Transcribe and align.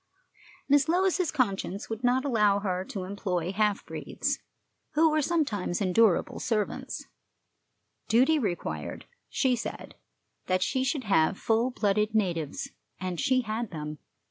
Miss 0.67 0.89
Lois's 0.89 1.29
conscience 1.31 1.87
would 1.87 2.03
not 2.03 2.25
allow 2.25 2.57
her 2.57 2.83
to 2.85 3.03
employ 3.03 3.51
half 3.51 3.85
breeds, 3.85 4.39
who 4.93 5.11
were 5.11 5.21
sometimes 5.21 5.79
endurable 5.79 6.39
servants; 6.39 7.05
duty 8.07 8.39
required, 8.39 9.05
she 9.29 9.55
said, 9.55 9.93
that 10.47 10.63
she 10.63 10.83
should 10.83 11.03
have 11.03 11.37
full 11.37 11.69
blooded 11.69 12.15
natives. 12.15 12.71
And 12.99 13.19
she 13.21 13.41
had 13.41 13.69
them. 13.69 13.99